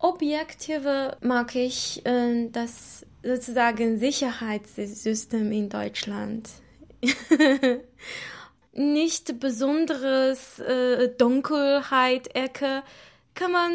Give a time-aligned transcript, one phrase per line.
[0.00, 6.48] Objektive mag ich äh, das sozusagen Sicherheitssystem in Deutschland.
[8.72, 12.84] Nicht besonderes äh, Dunkelheit, Ecke,
[13.34, 13.72] kann man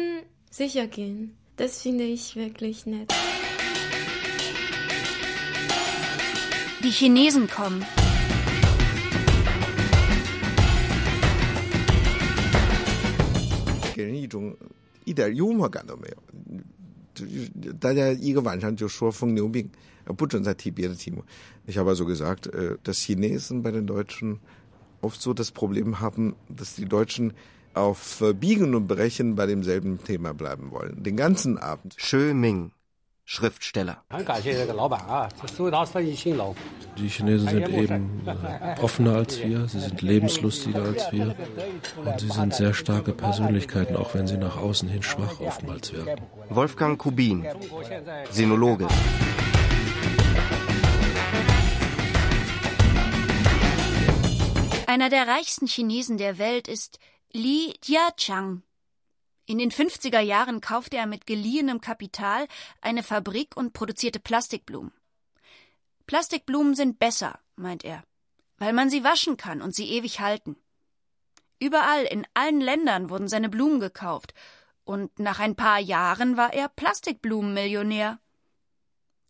[0.50, 1.36] sicher gehen.
[1.56, 3.12] Das finde ich wirklich nett.
[6.82, 7.84] Die Chinesen kommen.
[15.05, 16.17] Ge 一点幽默感都没有，
[17.79, 19.69] 大家一个晚上就说疯牛病，
[20.17, 21.23] 不准再提别的题目。
[21.67, 22.49] Ich habe also gesagt,
[22.83, 24.39] dass Chinesen bei den Deutschen
[25.01, 27.33] oft so das Problem haben, dass die Deutschen
[27.73, 31.01] auf Biegen und Brechen bei demselben Thema bleiben wollen.
[31.03, 31.95] Den ganzen Abend.
[31.97, 32.71] Shö Ming,
[33.24, 34.04] Schriftsteller.
[36.98, 38.28] Die Chinesen sind eben
[38.80, 41.34] offener als wir, sie sind lebenslustiger als wir
[42.04, 46.26] und sie sind sehr starke Persönlichkeiten, auch wenn sie nach außen hin schwach oftmals werden.
[46.50, 47.46] Wolfgang Kubin,
[48.30, 48.88] Sinologe.
[54.86, 56.98] Einer der reichsten Chinesen der Welt ist
[57.32, 58.62] Li Jiachang.
[59.46, 62.48] In den 50er Jahren kaufte er mit geliehenem Kapital
[62.80, 64.92] eine Fabrik und produzierte Plastikblumen.
[66.06, 68.04] Plastikblumen sind besser, meint er,
[68.58, 70.56] weil man sie waschen kann und sie ewig halten.
[71.58, 74.34] Überall in allen Ländern wurden seine Blumen gekauft,
[74.84, 78.18] und nach ein paar Jahren war er Plastikblumenmillionär.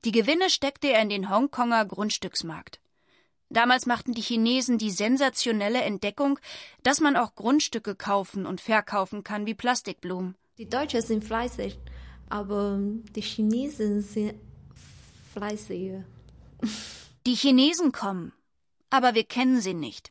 [0.05, 2.81] Die Gewinne steckte er in den Hongkonger Grundstücksmarkt.
[3.51, 6.39] Damals machten die Chinesen die sensationelle Entdeckung,
[6.83, 10.35] dass man auch Grundstücke kaufen und verkaufen kann wie Plastikblumen.
[10.59, 11.79] Die Deutschen sind fleißig,
[12.29, 12.79] aber
[13.15, 14.35] die Chinesen sind
[15.33, 16.05] fleißiger.
[17.27, 18.33] Die Chinesen kommen,
[18.91, 20.11] aber wir kennen sie nicht.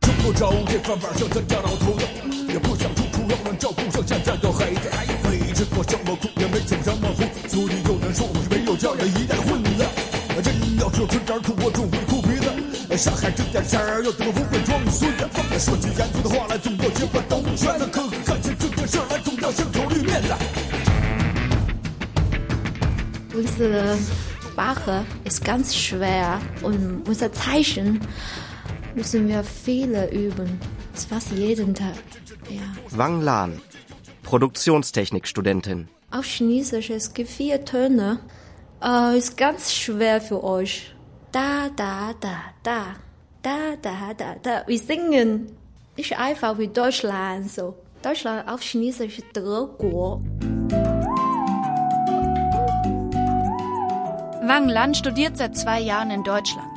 [23.34, 23.98] Unsere
[24.52, 28.00] Sprache ist ganz schwer und unser Zeichen
[28.96, 30.60] müssen wir viele üben.
[31.10, 31.96] Fast jeden Tag.
[32.50, 32.62] Ja.
[32.92, 33.62] Wang Lan,
[34.24, 35.88] Produktionstechnikstudentin.
[36.12, 38.20] Auf Chinesisch es gibt vier Töne.
[38.84, 40.93] Äh, ist ganz schwer für euch.
[41.34, 42.96] Da, da, da, da.
[43.42, 44.68] Da, da, da, da.
[44.68, 45.58] Wir singen
[45.98, 47.74] nicht einfach wie Deutschland so.
[48.04, 50.22] Deutschland auf Chinesisch ist 德国.
[54.44, 56.70] Wang Lan studiert seit zwei Jahren in Deutschland.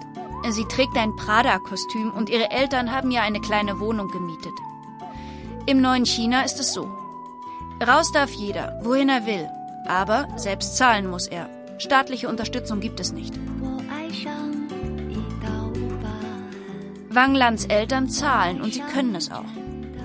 [0.49, 4.55] Sie trägt ein Prada-Kostüm und ihre Eltern haben ihr eine kleine Wohnung gemietet.
[5.67, 6.89] Im neuen China ist es so.
[7.87, 9.51] Raus darf jeder, wohin er will.
[9.87, 11.51] Aber selbst zahlen muss er.
[11.77, 13.35] Staatliche Unterstützung gibt es nicht.
[17.09, 19.45] Wang Lans Eltern zahlen und sie können es auch.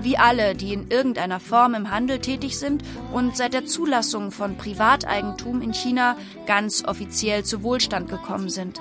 [0.02, 4.58] Wie alle, die in irgendeiner Form im Handel tätig sind und seit der Zulassung von
[4.58, 6.16] Privateigentum in China
[6.48, 8.80] ganz offiziell zu Wohlstand gekommen sind.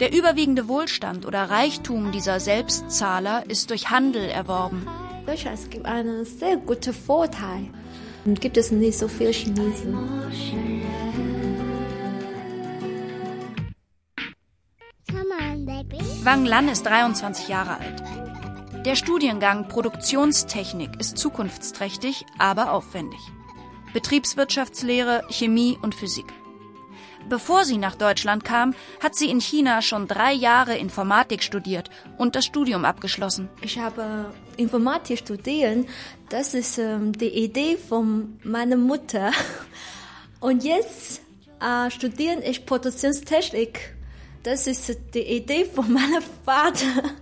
[0.00, 4.86] Der überwiegende Wohlstand oder Reichtum dieser Selbstzahler ist durch Handel erworben.
[5.26, 7.68] Deutschland gibt einen sehr guten Vorteil.
[8.24, 9.96] Und gibt es nicht so viele Chinesen.
[16.24, 18.00] Wang Lan ist 23 Jahre alt.
[18.86, 23.18] Der Studiengang Produktionstechnik ist zukunftsträchtig, aber aufwendig.
[23.92, 26.26] Betriebswirtschaftslehre, Chemie und Physik.
[27.28, 28.72] Bevor sie nach Deutschland kam,
[29.02, 33.48] hat sie in China schon drei Jahre Informatik studiert und das Studium abgeschlossen.
[33.60, 35.88] Ich habe Informatik studiert.
[36.28, 39.32] Das ist ähm, die Idee von meiner Mutter.
[40.40, 41.20] Und jetzt
[41.60, 43.94] äh, studiere ich Produktionstechnik.
[44.42, 47.14] Das ist die Idee von meinem Vater.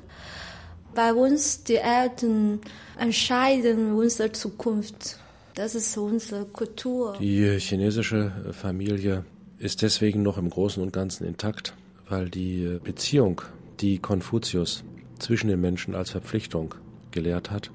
[0.95, 2.61] Bei uns, die Eltern
[2.99, 5.19] entscheiden unsere Zukunft.
[5.55, 7.17] Das ist unsere Kultur.
[7.21, 9.25] Die chinesische Familie
[9.59, 11.75] ist deswegen noch im Großen und Ganzen intakt,
[12.09, 13.43] weil die Beziehung,
[13.81, 14.83] die Konfuzius
[15.19, 16.75] zwischen den Menschen als Verpflichtung
[17.11, 17.71] gelehrt hat,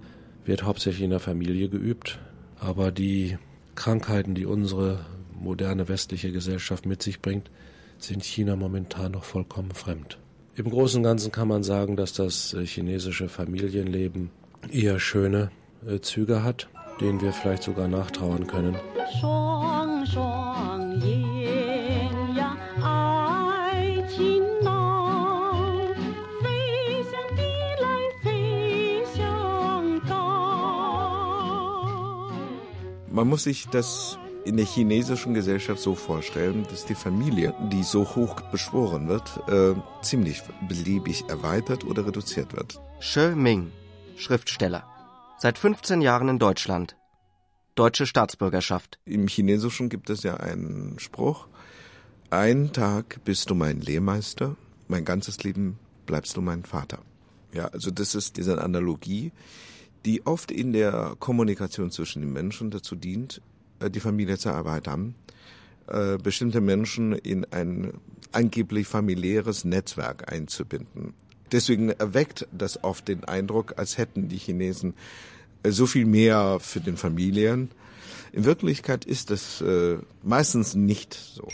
[0.46, 2.20] wird hauptsächlich in der Familie geübt.
[2.60, 3.38] Aber die
[3.76, 5.06] Krankheiten, die unsere
[5.40, 7.52] moderne westliche Gesellschaft mit sich bringt,
[7.98, 10.18] sind China momentan noch vollkommen fremd.
[10.56, 14.30] Im Großen und Ganzen kann man sagen, dass das chinesische Familienleben
[14.72, 15.52] eher schöne
[16.02, 16.70] Züge hat,
[17.02, 18.76] denen wir vielleicht sogar nachtrauern können.
[33.12, 38.06] Man muss sich das in der chinesischen Gesellschaft so vorstellen, dass die Familie, die so
[38.16, 42.80] hoch beschworen wird, äh, ziemlich beliebig erweitert oder reduziert wird.
[43.00, 43.72] She Ming,
[44.16, 44.84] Schriftsteller.
[45.40, 46.96] Seit 15 Jahren in Deutschland.
[47.74, 49.00] Deutsche Staatsbürgerschaft.
[49.06, 51.48] Im Chinesischen gibt es ja einen Spruch,
[52.30, 54.56] ein Tag bist du mein Lehrmeister,
[54.88, 57.00] mein ganzes Leben bleibst du mein Vater.
[57.52, 59.32] Ja, also das ist diese Analogie,
[60.06, 63.42] die oft in der Kommunikation zwischen den Menschen dazu dient,
[63.82, 65.16] die Familie zu erweitern,
[65.88, 67.94] äh, bestimmte Menschen in ein
[68.32, 71.14] angeblich familiäres Netzwerk einzubinden.
[71.52, 74.96] Deswegen erweckt das oft den Eindruck, als hätten die Chinesen
[75.64, 77.70] äh, so viel mehr für den Familien.
[78.32, 81.48] In Wirklichkeit ist das äh, meistens nicht so.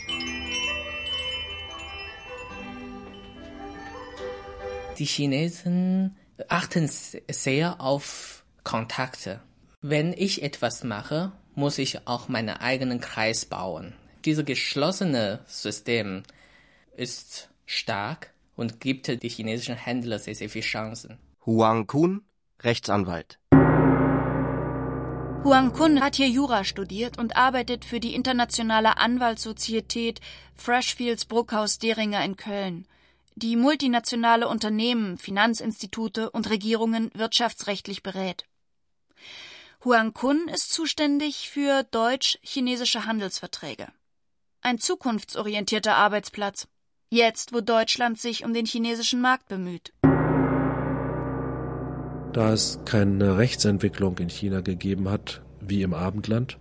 [4.98, 6.16] Die Chinesen
[6.48, 9.40] achten sehr auf Kontakte.
[9.80, 13.94] Wenn ich etwas mache, muss ich auch meinen eigenen Kreis bauen.
[14.24, 16.22] Dieses geschlossene System
[16.96, 21.18] ist stark und gibt die chinesischen Händler sehr, sehr viele Chancen.
[21.44, 22.22] Huang Kun,
[22.60, 23.38] Rechtsanwalt.
[25.44, 30.20] Huang Kun hat hier Jura studiert und arbeitet für die internationale Anwaltssozietät
[30.54, 32.86] Freshfields Bruckhaus Deringer in Köln,
[33.34, 38.44] die multinationale Unternehmen, Finanzinstitute und Regierungen wirtschaftsrechtlich berät.
[39.84, 43.88] Huang Kun ist zuständig für deutsch-chinesische Handelsverträge.
[44.60, 46.68] Ein zukunftsorientierter Arbeitsplatz.
[47.10, 49.92] Jetzt, wo Deutschland sich um den chinesischen Markt bemüht.
[52.32, 56.58] Da es keine Rechtsentwicklung in China gegeben hat, wie im Abendland,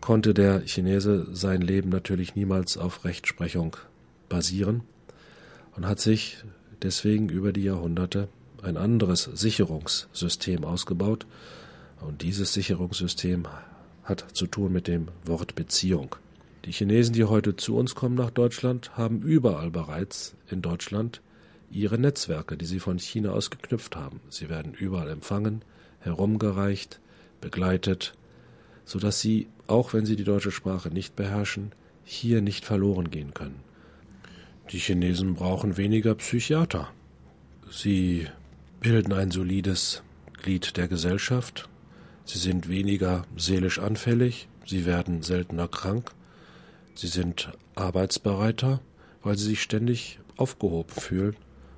[0.00, 3.76] konnte der Chinese sein Leben natürlich niemals auf Rechtsprechung
[4.28, 4.82] basieren
[5.74, 6.44] und hat sich
[6.80, 8.28] deswegen über die Jahrhunderte
[8.62, 11.26] ein anderes Sicherungssystem ausgebaut,
[12.00, 13.46] und dieses Sicherungssystem
[14.04, 16.16] hat zu tun mit dem Wort Beziehung.
[16.64, 21.22] Die Chinesen, die heute zu uns kommen nach Deutschland, haben überall bereits in Deutschland
[21.70, 24.20] ihre Netzwerke, die sie von China aus geknüpft haben.
[24.28, 25.62] Sie werden überall empfangen,
[26.00, 27.00] herumgereicht,
[27.40, 28.14] begleitet,
[28.84, 31.72] so dass sie, auch wenn sie die deutsche Sprache nicht beherrschen,
[32.04, 33.60] hier nicht verloren gehen können.
[34.72, 36.88] Die Chinesen brauchen weniger Psychiater.
[37.70, 38.26] Sie
[38.80, 40.02] bilden ein solides
[40.42, 41.68] Glied der Gesellschaft,
[42.32, 46.12] Sie sind weniger seelisch anfällig, sie werden seltener krank,
[46.94, 48.80] sie sind arbeitsbereiter,
[49.24, 51.36] weil sie sich ständig aufgehoben fühlen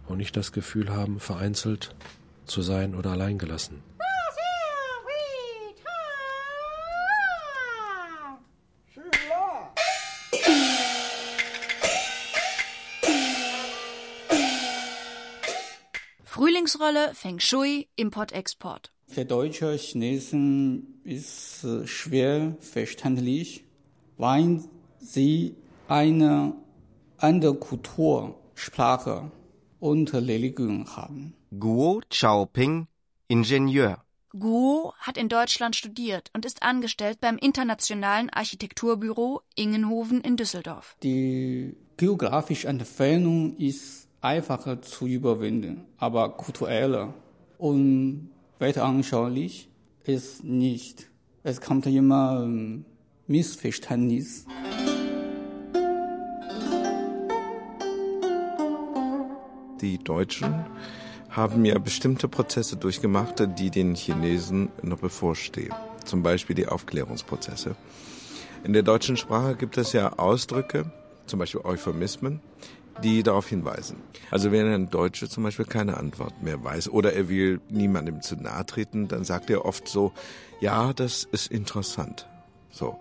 [0.09, 1.95] und nicht das Gefühl haben, vereinzelt
[2.45, 3.83] zu sein oder alleingelassen.
[16.27, 18.93] Frühlingsrolle Feng Shui Import-Export.
[19.13, 23.63] Für deutsche Chinesen ist es schwer verständlich,
[24.17, 24.61] weil
[25.01, 25.55] sie
[25.87, 26.55] eine
[27.19, 29.31] andere Kultur, Sprache
[29.81, 31.35] und Religion haben.
[31.61, 32.87] Guo Chaoping,
[33.29, 34.03] Ingenieur.
[34.31, 40.97] Guo hat in Deutschland studiert und ist angestellt beim internationalen Architekturbüro Ingenhoven in Düsseldorf.
[41.03, 47.13] Die geografische Entfernung ist einfacher zu überwinden, aber kultureller
[47.59, 48.31] und
[48.63, 49.69] weiter anschaulich
[50.05, 51.11] ist nicht.
[51.43, 52.85] Es kommt immer ähm,
[53.27, 54.47] Missverständnis.
[59.81, 60.65] Die Deutschen
[61.29, 65.75] haben ja bestimmte Prozesse durchgemacht, die den Chinesen noch bevorstehen.
[66.05, 67.75] Zum Beispiel die Aufklärungsprozesse.
[68.63, 70.93] In der deutschen Sprache gibt es ja Ausdrücke,
[71.27, 72.41] zum Beispiel Euphemismen,
[73.03, 73.97] die darauf hinweisen.
[74.31, 78.37] Also wenn ein Deutscher zum Beispiel keine Antwort mehr weiß oder er will niemandem zu
[78.37, 80.13] nahe treten, dann sagt er oft so,
[80.61, 82.27] ja, das ist interessant.
[82.71, 82.99] So.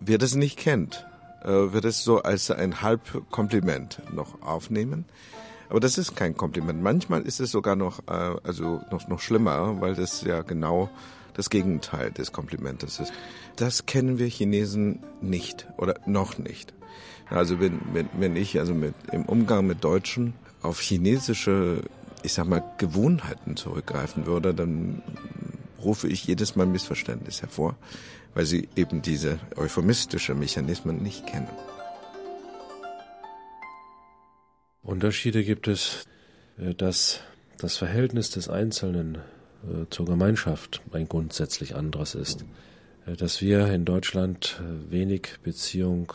[0.00, 1.06] Wer das nicht kennt,
[1.42, 5.06] äh, wird es so als ein Halbkompliment noch aufnehmen.
[5.68, 6.82] Aber das ist kein Kompliment.
[6.82, 10.90] Manchmal ist es sogar noch, äh, also noch, noch schlimmer, weil das ja genau
[11.36, 13.12] das Gegenteil des Komplimentes ist.
[13.56, 16.72] Das kennen wir Chinesen nicht oder noch nicht.
[17.28, 21.82] Also wenn, wenn, wenn ich also mit, im Umgang mit Deutschen auf chinesische,
[22.22, 25.02] ich sag mal, Gewohnheiten zurückgreifen würde, dann
[25.82, 27.76] rufe ich jedes Mal Missverständnis hervor,
[28.34, 31.48] weil sie eben diese euphemistische Mechanismen nicht kennen.
[34.82, 36.04] Unterschiede gibt es,
[36.58, 37.20] äh, dass
[37.58, 39.18] das Verhältnis des Einzelnen
[39.90, 42.44] zur Gemeinschaft ein grundsätzlich anderes ist.
[43.06, 46.12] Äh, dass wir in Deutschland wenig Beziehung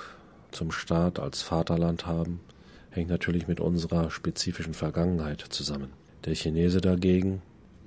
[0.52, 2.42] zum Staat als Vaterland haben,
[2.90, 5.92] hängt natürlich mit unserer spezifischen Vergangenheit zusammen.
[6.26, 7.42] Der Chinese dagegen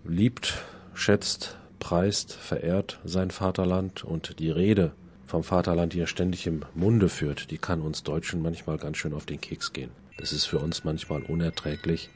[0.05, 4.93] liebt, schätzt, preist, verehrt sein Vaterland und die Rede
[5.27, 9.13] vom Vaterland, die er ständig im Munde führt, die kann uns Deutschen manchmal ganz schön
[9.13, 9.91] auf den Keks gehen.
[10.17, 12.09] Das ist für uns manchmal unerträglich,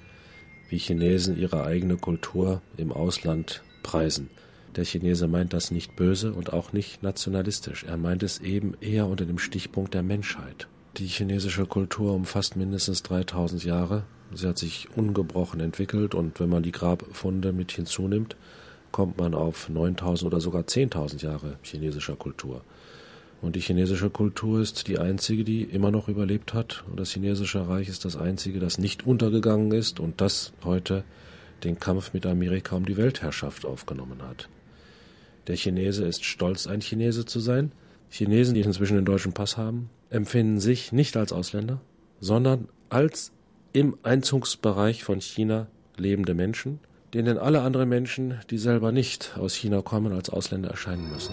[0.68, 4.30] wie Chinesen ihre eigene Kultur im Ausland preisen.
[4.76, 7.84] Der Chinese meint das nicht böse und auch nicht nationalistisch.
[7.84, 10.68] Er meint es eben eher unter dem Stichpunkt der Menschheit.
[10.98, 14.04] Die chinesische Kultur umfasst mindestens 3000 Jahre.
[14.32, 18.36] Sie hat sich ungebrochen entwickelt und wenn man die Grabfunde mit hinzunimmt,
[18.92, 22.62] kommt man auf 9000 oder sogar 10.000 Jahre chinesischer Kultur.
[23.40, 26.84] Und die chinesische Kultur ist die einzige, die immer noch überlebt hat.
[26.90, 31.04] Und das chinesische Reich ist das einzige, das nicht untergegangen ist und das heute
[31.64, 34.48] den Kampf mit Amerika um die Weltherrschaft aufgenommen hat.
[35.46, 37.72] Der Chinese ist stolz, ein Chinese zu sein.
[38.10, 41.80] Chinesen, die inzwischen den deutschen Pass haben, empfinden sich nicht als Ausländer,
[42.20, 43.32] sondern als
[43.72, 46.80] im Einzugsbereich von China lebende Menschen,
[47.14, 51.32] denen alle anderen Menschen, die selber nicht aus China kommen, als Ausländer erscheinen müssen.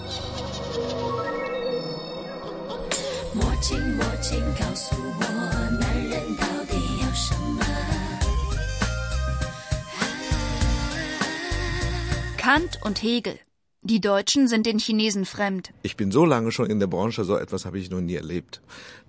[12.37, 13.39] Kant und Hegel.
[13.81, 15.71] Die Deutschen sind den Chinesen fremd.
[15.81, 18.61] Ich bin so lange schon in der Branche, so etwas habe ich noch nie erlebt.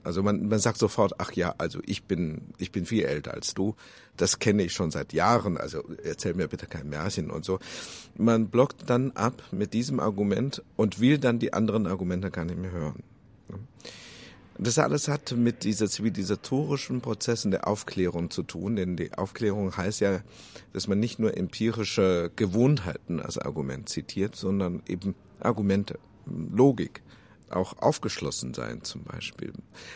[0.02, 3.54] Also man, man sagt sofort, ach ja, also ich bin, ich bin viel älter als
[3.54, 3.74] du.
[4.16, 7.58] Das kenne ich schon seit Jahren, also erzähl mir bitte kein Märchen und so.
[8.16, 12.58] Man blockt dann ab mit diesem Argument und will dann die anderen Argumente gar nicht
[12.58, 13.02] mehr hören.
[14.58, 20.00] Das alles hat mit dieser zivilisatorischen Prozessen der Aufklärung zu tun, denn die Aufklärung heißt
[20.00, 20.20] ja,
[20.72, 27.02] dass man nicht nur empirische Gewohnheiten als Argument zitiert, sondern eben Argumente, Logik,
[27.50, 29.52] auch aufgeschlossen sein zum Beispiel.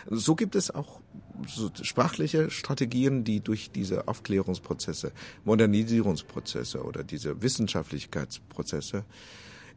[0.09, 1.01] So gibt es auch
[1.49, 5.13] so sprachliche Strategien, die durch diese Aufklärungsprozesse,
[5.45, 9.05] Modernisierungsprozesse oder diese Wissenschaftlichkeitsprozesse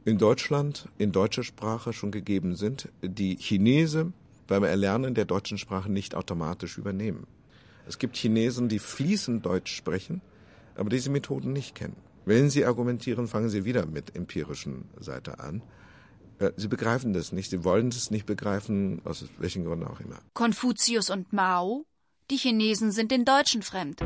[0.06, 4.12] in Deutschland, in deutscher Sprache schon gegeben sind, die Chinese
[4.47, 7.27] beim Erlernen der deutschen Sprache nicht automatisch übernehmen.
[7.87, 10.21] Es gibt Chinesen, die fließend Deutsch sprechen,
[10.75, 11.97] aber diese Methoden nicht kennen.
[12.25, 15.63] Wenn sie argumentieren, fangen sie wieder mit empirischen Seite an.
[16.39, 20.19] Äh, sie begreifen das nicht, sie wollen es nicht begreifen, aus welchen Gründen auch immer.
[20.35, 21.85] Konfuzius und Mao,
[22.31, 24.03] die Chinesen sind den Deutschen fremd.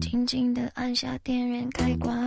[0.00, 2.26] 静静地按下电源开关，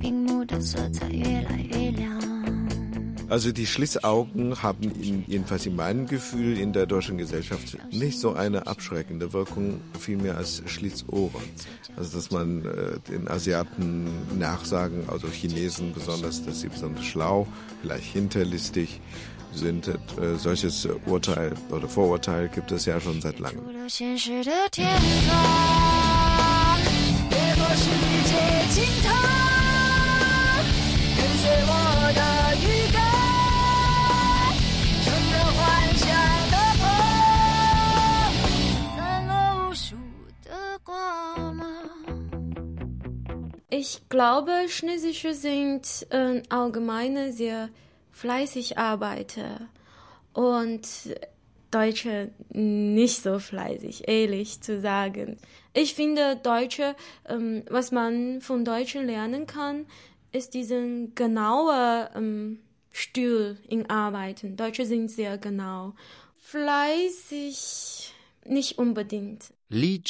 [0.00, 2.39] 屏幕的色彩越来越亮。
[3.31, 8.33] Also die Schließaugen haben in, jedenfalls in meinem Gefühl in der deutschen Gesellschaft nicht so
[8.33, 11.41] eine abschreckende Wirkung, vielmehr als Schlitzohren.
[11.95, 17.47] Also dass man äh, den Asiaten nachsagen, also Chinesen besonders, dass sie besonders schlau,
[17.81, 18.99] vielleicht hinterlistig
[19.53, 19.87] sind.
[19.87, 23.63] Äh, solches Urteil oder Vorurteil gibt es ja schon seit langem.
[43.83, 47.69] Ich glaube, Chinesische sind äh, allgemeine sehr
[48.11, 49.69] fleißig Arbeiter
[50.33, 50.87] und
[51.71, 55.37] Deutsche nicht so fleißig, ehrlich zu sagen.
[55.73, 56.95] Ich finde Deutsche,
[57.27, 59.87] ähm, was man von Deutschen lernen kann,
[60.31, 62.59] ist diesen genauen ähm,
[62.91, 64.57] Stil in Arbeiten.
[64.57, 65.95] Deutsche sind sehr genau.
[66.37, 68.13] Fleißig
[68.45, 69.45] nicht unbedingt.
[69.69, 70.03] Li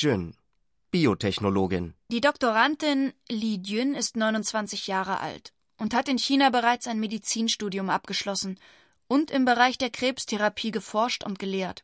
[0.92, 1.94] Biotechnologin.
[2.10, 7.90] Die Doktorandin Li Jun ist 29 Jahre alt und hat in China bereits ein Medizinstudium
[7.90, 8.60] abgeschlossen
[9.08, 11.84] und im Bereich der Krebstherapie geforscht und gelehrt.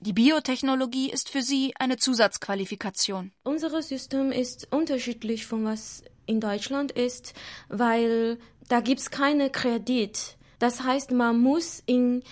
[0.00, 3.32] Die Biotechnologie ist für sie eine Zusatzqualifikation.
[3.42, 7.34] Unser System ist unterschiedlich von was in Deutschland ist,
[7.68, 10.36] weil da gibt's keine Kredit.
[10.58, 12.22] Das heißt, man muss in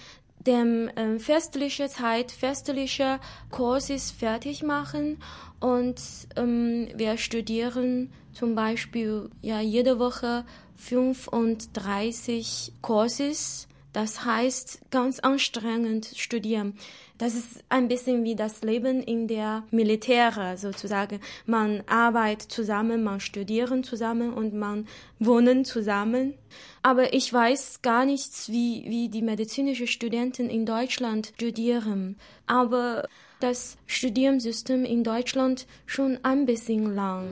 [0.46, 5.18] dem äh, festliche Zeit, festliche Kurses fertig machen
[5.60, 6.00] und
[6.36, 10.44] ähm, wir studieren zum Beispiel ja jede Woche
[10.76, 13.66] 35 Kurses.
[13.92, 16.76] Das heißt, ganz anstrengend studieren.
[17.18, 21.20] Das ist ein bisschen wie das Leben in der Militär sozusagen.
[21.46, 24.86] Man arbeitet zusammen, man studieren zusammen und man
[25.18, 26.34] wohnen zusammen.
[26.82, 32.16] Aber ich weiß gar nichts, wie, wie die medizinischen Studenten in Deutschland studieren.
[32.46, 33.08] Aber
[33.40, 37.24] das Studiumsystem in Deutschland schon ein bisschen lang.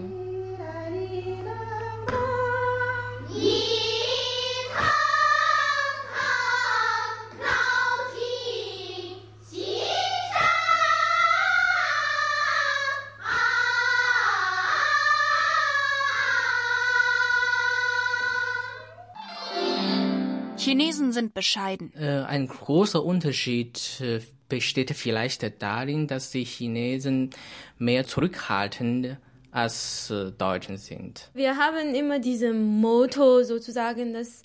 [20.64, 21.92] Chinesen sind bescheiden.
[21.94, 27.30] Äh, ein großer Unterschied äh, besteht vielleicht darin, dass die Chinesen
[27.78, 29.18] mehr zurückhaltend
[29.50, 31.30] als äh, Deutschen sind.
[31.34, 34.42] Wir haben immer dieses Motto sozusagen, dass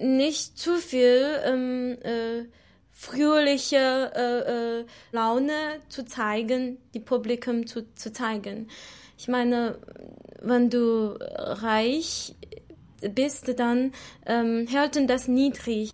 [0.00, 2.44] nicht zu viel ähm, äh,
[2.92, 8.68] fröhliche äh, äh, Laune zu zeigen, die Publikum zu, zu zeigen.
[9.16, 9.78] Ich meine,
[10.40, 12.34] wenn du reich
[13.00, 13.92] bist, dann
[14.26, 15.90] ähm, hält das niedrig.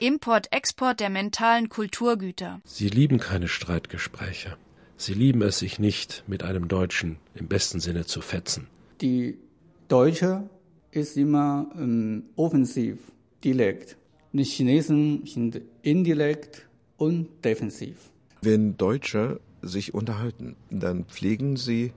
[0.00, 2.60] Import, Export der mentalen Kulturgüter.
[2.64, 4.56] Sie lieben keine Streitgespräche.
[4.96, 8.66] Sie lieben es sich nicht, mit einem Deutschen im besten Sinne zu fetzen.
[9.00, 9.38] Die
[9.88, 10.48] Deutsche
[10.90, 12.98] ist immer ähm, offensiv,
[13.44, 13.96] direkt.
[14.32, 17.96] Die Chinesen sind indirekt und defensiv.
[18.40, 21.92] Wenn Deutsche sich unterhalten, dann pflegen sie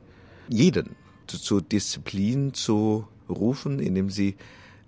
[0.48, 0.96] jeden
[1.28, 4.36] zur Disziplin zu rufen, indem sie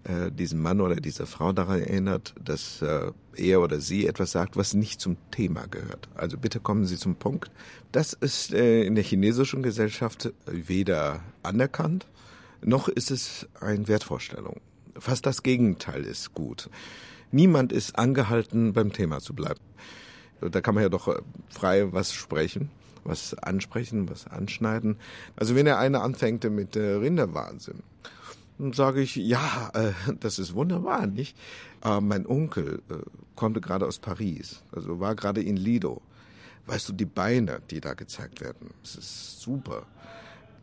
[0.03, 4.55] äh, diesen Mann oder diese Frau daran erinnert, dass äh, er oder sie etwas sagt,
[4.55, 6.07] was nicht zum Thema gehört.
[6.15, 7.51] Also bitte kommen Sie zum Punkt.
[7.91, 12.07] Das ist äh, in der chinesischen Gesellschaft weder anerkannt,
[12.61, 14.61] noch ist es eine Wertvorstellung.
[14.97, 16.69] Fast das Gegenteil ist gut.
[17.31, 19.59] Niemand ist angehalten, beim Thema zu bleiben.
[20.39, 22.69] Da kann man ja doch äh, frei was sprechen,
[23.03, 24.97] was ansprechen, was anschneiden.
[25.35, 27.83] Also wenn der eine anfängt mit äh, Rinderwahnsinn,
[28.59, 31.37] dann sage ich, ja, äh, das ist wunderbar, nicht?
[31.81, 32.95] Aber mein Onkel äh,
[33.35, 36.01] kommt gerade aus Paris, also war gerade in Lido.
[36.65, 39.85] Weißt du, die Beine, die da gezeigt werden, das ist super.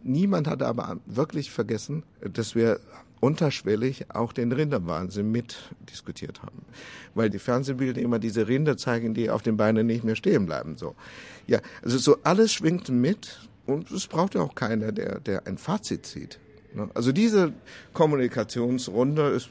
[0.03, 2.79] Niemand hatte aber wirklich vergessen, dass wir
[3.21, 5.57] unterschwellig auch den Rinderwahnsinn mit
[5.91, 6.63] diskutiert haben.
[7.15, 10.77] Weil die Fernsehbilder immer diese Rinder zeigen, die auf den Beinen nicht mehr stehen bleiben.
[10.77, 10.95] So.
[11.47, 15.59] Ja, also so alles schwingt mit und es braucht ja auch keiner, der, der ein
[15.59, 16.39] Fazit zieht.
[16.75, 16.91] Ne?
[16.95, 17.53] Also diese
[17.93, 19.49] Kommunikationsrunde ist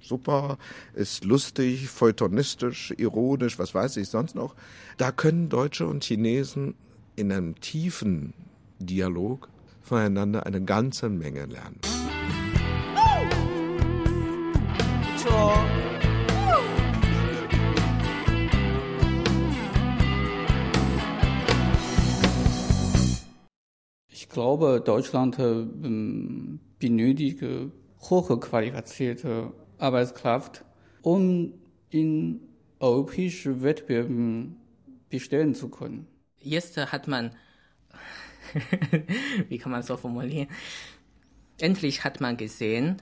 [0.00, 0.58] super,
[0.94, 4.54] ist lustig, feuilletonistisch, ironisch, was weiß ich sonst noch.
[4.98, 6.74] Da können Deutsche und Chinesen
[7.16, 8.34] in einem tiefen
[8.78, 9.48] Dialog
[9.82, 11.80] voneinander eine ganze Menge lernen.
[24.36, 25.38] Glaube, Deutschland
[26.78, 27.42] benötigt
[28.02, 30.62] hochqualifizierte Arbeitskraft,
[31.00, 31.54] um
[31.88, 32.42] in
[32.78, 34.56] europäischen Wettbewerben
[35.08, 36.06] bestehen zu können.
[36.38, 37.30] Jetzt hat man,
[39.48, 40.48] wie kann man so formulieren,
[41.58, 42.98] endlich hat man gesehen,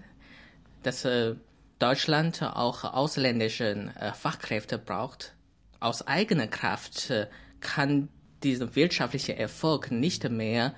[0.84, 1.34] dass äh,
[1.80, 5.34] Deutschland auch ausländische äh, Fachkräfte braucht.
[5.80, 7.26] Aus eigener Kraft äh,
[7.58, 8.08] kann
[8.44, 10.74] dieser wirtschaftliche Erfolg nicht mehr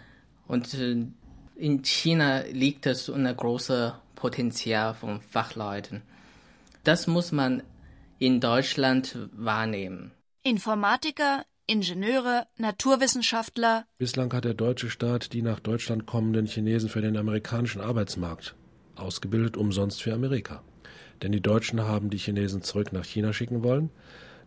[0.48, 1.06] und äh,
[1.56, 6.02] in China liegt es ein großes Potenzial von Fachleuten.
[6.85, 7.62] Das muss man
[8.18, 10.12] in Deutschland wahrnehmen.
[10.42, 13.87] Informatiker, Ingenieure, Naturwissenschaftler.
[13.98, 18.54] Bislang hat der deutsche Staat die nach Deutschland kommenden Chinesen für den amerikanischen Arbeitsmarkt
[18.94, 20.62] ausgebildet, umsonst für Amerika.
[21.22, 23.90] Denn die Deutschen haben die Chinesen zurück nach China schicken wollen.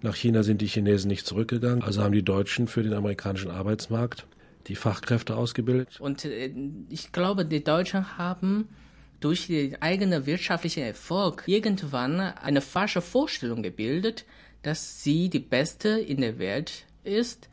[0.02, 4.26] Nach China sind die Chinesen nicht zurückgegangen, also haben die Deutschen für den amerikanischen Arbeitsmarkt
[4.70, 6.00] die Fachkräfte ausgebildet.
[6.00, 6.54] Und äh,
[6.90, 8.70] ich glaube, die Deutschen haben
[9.20, 14.26] durch den eigenen wirtschaftlichen Erfolg irgendwann eine falsche Vorstellung gebildet,
[14.62, 17.50] dass sie die Beste in der Welt ist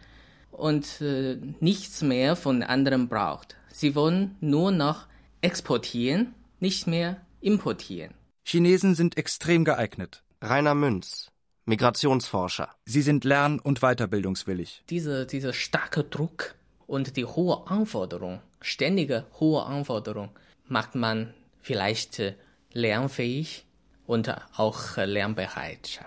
[0.52, 3.56] und äh, nichts mehr von anderen braucht.
[3.72, 5.06] Sie wollen nur noch
[5.40, 8.14] exportieren, nicht mehr importieren.
[8.44, 10.22] Chinesen sind extrem geeignet.
[10.40, 11.30] Rainer Münz,
[11.64, 12.70] Migrationsforscher.
[12.84, 14.84] Sie sind lern- und weiterbildungswillig.
[14.88, 16.54] Dieser, dieser starke Druck
[16.86, 20.30] und die hohe Anforderung, ständige hohe Anforderung,
[20.68, 22.34] macht man vielleicht äh,
[22.72, 23.64] lernfähig
[24.06, 26.00] und auch äh, lernbereit.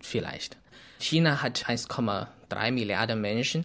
[0.00, 0.56] Vielleicht.
[0.98, 3.64] China hat 1,3 Milliarden Menschen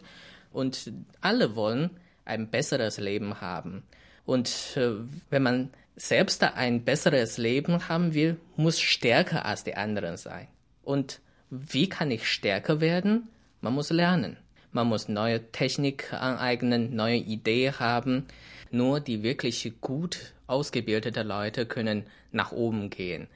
[0.52, 1.92] und alle wollen
[2.26, 3.84] ein besseres Leben haben.
[4.26, 4.92] Und äh,
[5.30, 10.48] wenn man selbst ein besseres Leben haben will, muss stärker als die anderen sein.
[10.84, 13.28] Und wie kann ich stärker werden?
[13.62, 14.38] Man muss lernen.
[14.72, 18.26] Man muss neue Technik aneignen, neue Ideen haben.
[18.72, 23.28] Nur die wirklich gut ausgebildeten Leute können nach oben gehen.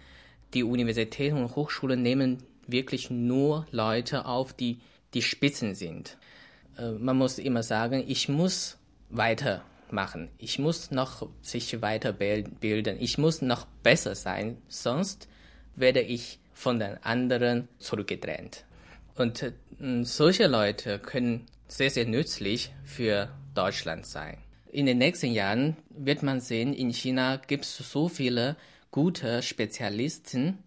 [0.53, 4.79] Die Universitäten und Hochschulen nehmen wirklich nur Leute auf, die
[5.13, 6.17] die Spitzen sind.
[6.77, 8.77] Äh, man muss immer sagen, ich muss
[9.09, 10.29] weitermachen.
[10.37, 12.97] Ich muss noch sich weiterbilden.
[12.99, 15.27] Ich muss noch besser sein, sonst
[15.75, 18.65] werde ich von den anderen zurückgedrängt.
[19.15, 19.53] Und äh,
[20.03, 24.37] solche Leute können sehr, sehr nützlich für Deutschland sein.
[24.71, 28.55] In den nächsten Jahren wird man sehen, in China gibt es so viele
[28.91, 30.59] gute Spezialisten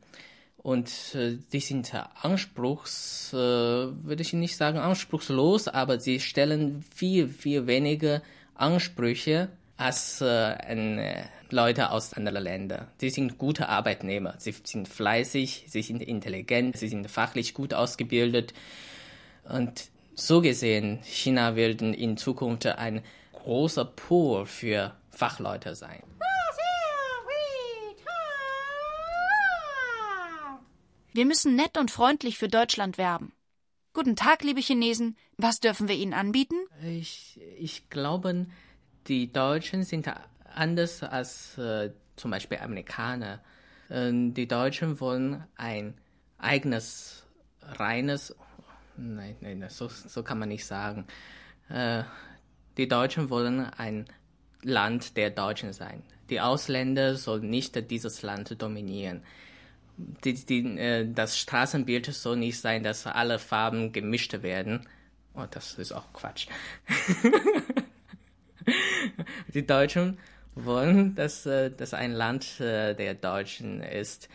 [0.58, 7.28] und äh, die sind anspruchs, äh, würde ich nicht sagen anspruchslos, aber sie stellen viel,
[7.28, 8.20] viel weniger
[8.54, 9.48] Ansprüche
[9.78, 12.88] als äh, Leute aus anderen Ländern.
[12.98, 18.52] Sie sind gute Arbeitnehmer, sie sind fleißig, sie sind intelligent, sie sind fachlich gut ausgebildet.
[19.48, 26.02] Und so gesehen, China wird in Zukunft ein großer Pool für Fachleute sein.
[31.12, 33.32] Wir müssen nett und freundlich für Deutschland werben.
[33.94, 35.16] Guten Tag, liebe Chinesen.
[35.38, 36.56] Was dürfen wir Ihnen anbieten?
[36.84, 38.44] Ich, ich glaube,
[39.06, 40.12] die Deutschen sind
[40.54, 43.40] anders als äh, zum Beispiel Amerikaner.
[43.88, 45.94] Äh, die Deutschen wollen ein
[46.36, 47.24] eigenes,
[47.62, 48.36] reines,
[48.96, 51.06] nein, nein, so, so kann man nicht sagen.
[51.68, 52.04] Äh,
[52.76, 54.06] die Deutschen wollen ein
[54.62, 56.02] Land der Deutschen sein.
[56.30, 59.22] Die Ausländer sollen nicht dieses Land dominieren.
[59.96, 64.86] Die, die, äh, das Straßenbild soll nicht sein, dass alle Farben gemischt werden.
[65.34, 66.48] Oh, das ist auch Quatsch.
[69.54, 70.18] die Deutschen
[70.54, 74.28] wollen, dass äh, das ein Land äh, der Deutschen ist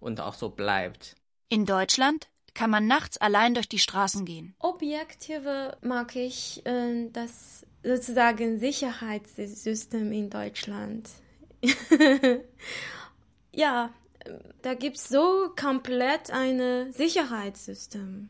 [0.00, 1.14] und auch so bleibt.
[1.48, 4.54] In Deutschland kann man nachts allein durch die Straßen gehen.
[4.58, 11.08] Objektive mag ich äh, das sozusagen Sicherheitssystem in Deutschland.
[13.52, 13.90] ja,
[14.62, 18.28] da gibt es so komplett ein Sicherheitssystem.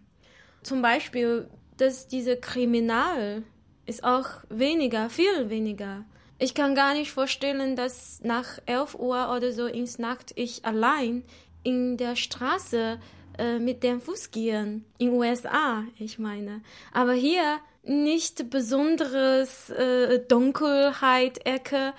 [0.63, 3.43] Zum Beispiel, dass diese Kriminal
[3.87, 6.05] ist auch weniger, viel weniger.
[6.39, 11.25] Ich kann gar nicht vorstellen, dass nach 11 Uhr oder so ins Nacht ich allein
[11.63, 12.99] in der Straße
[13.40, 14.86] äh, mit dem Fuß gehen.
[14.98, 16.62] In USA, ich meine.
[16.92, 21.94] Aber hier nicht besonderes äh, Dunkelheit, Ecke,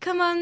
[0.00, 0.36] kann man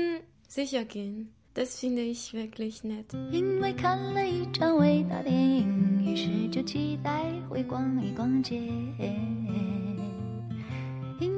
[0.49, 1.33] sicher gehen.
[1.55, 3.13] Das finde ich wirklich nett.
[3.33, 7.11] 因为看了一场伟大电影，于是就期待
[7.49, 8.61] 会逛一逛街。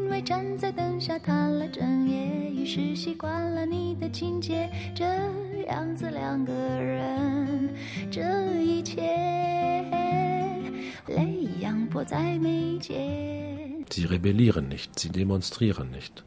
[0.05, 4.71] 因为站在灯下谈了整夜，于是习惯了你的情节。
[4.95, 5.05] 这
[5.69, 7.75] 样子两个人，
[8.11, 8.21] 这
[8.63, 9.01] 一切
[11.07, 13.85] 泪样迫在眉间。
[13.89, 16.23] Sie rebellieren nicht, sie demonstrieren nicht.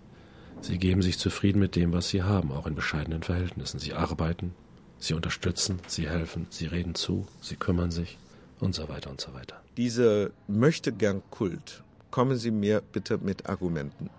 [0.62, 3.80] Sie geben sich zufrieden mit dem, was sie haben, auch in bescheidenen Verhältnissen.
[3.80, 4.54] Sie arbeiten,
[4.98, 8.18] sie unterstützen, sie helfen, sie reden zu, sie kümmern sich
[8.60, 9.62] und so weiter und so weiter.
[9.78, 11.84] Diese möchte gern Kult.
[12.11, 14.11] Kommen Sie mir bitte mit Argumenten.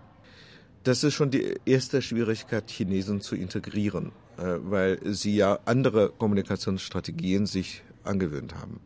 [0.84, 7.44] Das ist schon die erste Schwierigkeit, Chinesen zu integrieren, äh, weil sie ja andere Kommunikationsstrategien
[7.44, 8.80] sich angewöhnt haben.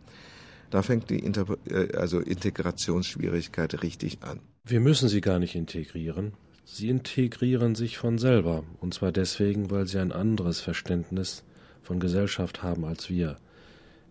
[0.70, 4.40] Da fängt die Inter äh, also Integrationsschwierigkeit richtig an.
[4.64, 6.32] Wir müssen sie gar nicht integrieren.
[6.64, 11.44] Sie integrieren sich von selber, und zwar deswegen, weil sie ein anderes Verständnis
[11.82, 13.36] von Gesellschaft haben als wir.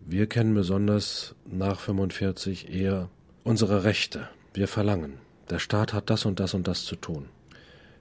[0.06, 3.10] Wir kennen besonders nach 45 eher
[3.42, 4.28] unsere Rechte.
[4.56, 5.14] Wir verlangen.
[5.50, 7.26] Der Staat hat das und das und das zu tun.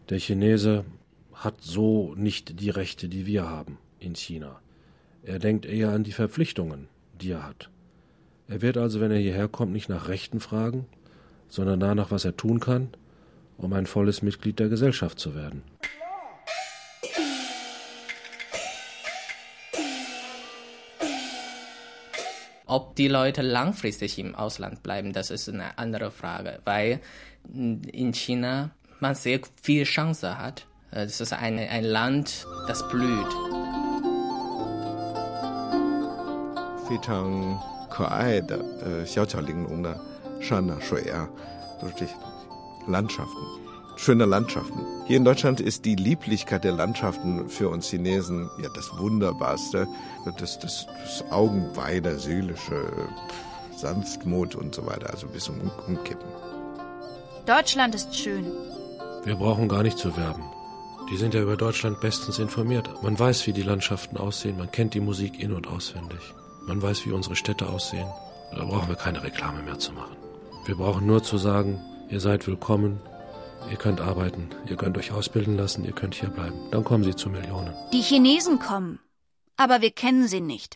[0.10, 0.86] Der Chinese
[1.34, 4.62] hat so nicht die Rechte, die wir haben in China.
[5.24, 6.90] Er denkt eher an die Verpflichtungen,
[7.20, 7.72] die er hat.
[8.48, 10.86] Er wird also, wenn er hierher kommt, nicht nach Rechten fragen,
[11.50, 12.90] sondern danach, was er tun kann,
[13.58, 15.64] um ein volles Mitglied der Gesellschaft zu werden.
[22.73, 27.01] Ob die Leute langfristig im Ausland bleiben, das ist eine andere Frage, weil
[27.55, 30.67] in China man sehr viel Chance hat.
[30.91, 33.33] Es ist ein, ein Land, das blüht.
[36.89, 37.59] 非常
[37.91, 39.95] 可爱的呃小巧玲珑的
[40.41, 41.29] 山呐、水啊，
[41.79, 42.91] 都是这些东西。
[42.91, 43.62] Landschaften,
[43.96, 44.80] schöne Landschaften.
[45.06, 49.88] Hier in Deutschland ist die Lieblichkeit der Landschaften für uns Chinesen ja das Wunderbarste,
[50.38, 53.10] das, das, das Augenweide, seelische
[53.76, 55.56] Sanftmut und so weiter, also bis zum
[55.88, 56.28] Umkippen.
[57.46, 58.46] Deutschland ist schön.
[59.26, 60.44] Wir brauchen gar nicht zu werben.
[61.12, 62.90] Die sind ja über Deutschland bestens informiert.
[63.04, 66.20] Man weiß, wie die Landschaften aussehen, man kennt die Musik in- und auswendig.
[66.66, 68.08] Man weiß, wie unsere Städte aussehen.
[68.56, 70.16] Da brauchen wir keine Reklame mehr zu machen.
[70.66, 73.02] Wir brauchen nur zu sagen, ihr seid willkommen,
[73.70, 76.58] ihr könnt arbeiten, ihr könnt euch ausbilden lassen, ihr könnt hier bleiben.
[76.72, 77.74] Dann kommen sie zu Millionen.
[77.92, 79.00] Die Chinesen kommen,
[79.58, 80.72] aber wir kennen sie nicht.